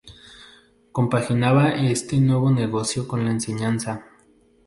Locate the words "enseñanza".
3.29-4.03